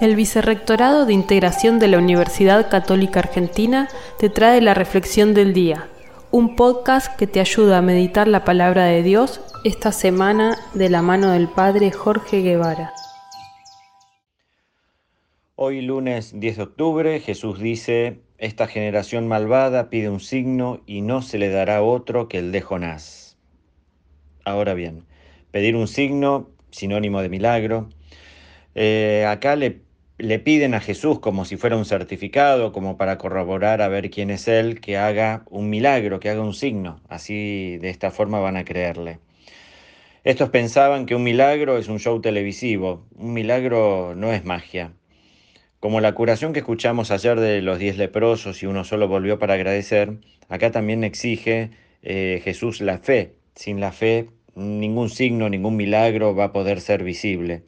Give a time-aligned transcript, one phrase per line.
[0.00, 3.88] El Vicerrectorado de Integración de la Universidad Católica Argentina
[4.20, 5.88] te trae la Reflexión del Día,
[6.30, 11.02] un podcast que te ayuda a meditar la palabra de Dios esta semana de la
[11.02, 12.92] mano del Padre Jorge Guevara.
[15.56, 21.22] Hoy lunes 10 de octubre Jesús dice, esta generación malvada pide un signo y no
[21.22, 23.36] se le dará otro que el de Jonás.
[24.44, 25.02] Ahora bien,
[25.50, 27.88] pedir un signo, sinónimo de milagro,
[28.76, 29.87] eh, acá le
[30.18, 34.30] le piden a Jesús como si fuera un certificado, como para corroborar a ver quién
[34.30, 37.00] es Él, que haga un milagro, que haga un signo.
[37.08, 39.20] Así de esta forma van a creerle.
[40.24, 44.92] Estos pensaban que un milagro es un show televisivo, un milagro no es magia.
[45.78, 49.54] Como la curación que escuchamos ayer de los diez leprosos y uno solo volvió para
[49.54, 51.70] agradecer, acá también exige
[52.02, 53.34] eh, Jesús la fe.
[53.54, 57.62] Sin la fe, ningún signo, ningún milagro va a poder ser visible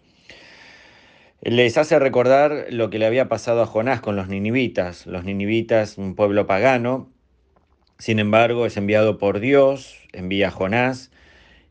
[1.42, 5.06] les hace recordar lo que le había pasado a Jonás con los ninivitas.
[5.06, 7.10] Los ninivitas, un pueblo pagano,
[7.98, 11.10] sin embargo, es enviado por Dios, envía a Jonás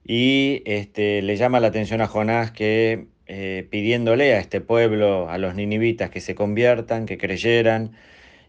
[0.04, 5.38] y este, le llama la atención a Jonás que eh, pidiéndole a este pueblo, a
[5.40, 7.94] los ninivitas, que se conviertan, que creyeran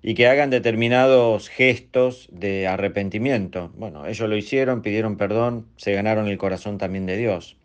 [0.02, 3.72] y que hagan determinados gestos de arrepentimiento.
[3.76, 7.56] Bueno, ellos lo hicieron, pidieron perdón, se ganaron el corazón también de Dios.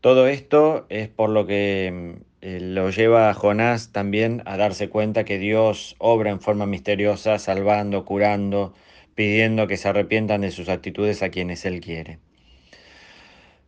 [0.00, 5.24] Todo esto es por lo que eh, lo lleva a Jonás también a darse cuenta
[5.24, 8.74] que Dios obra en forma misteriosa, salvando, curando,
[9.14, 12.18] pidiendo que se arrepientan de sus actitudes a quienes Él quiere.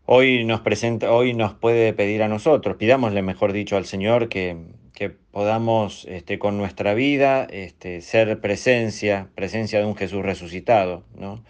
[0.06, 4.56] Hoy nos, presenta, hoy nos puede pedir a nosotros, pidámosle, mejor dicho, al Señor que,
[4.92, 11.04] que podamos este, con nuestra vida este, ser presencia, presencia de un Jesús resucitado.
[11.16, 11.42] ¿no?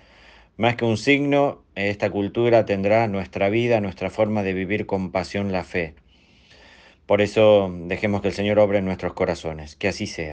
[0.57, 5.53] Más que un signo, esta cultura tendrá nuestra vida, nuestra forma de vivir con pasión
[5.53, 5.95] la fe.
[7.11, 10.29] Por eso dejemos que el Señor obre en nuestros corazones, que así sea.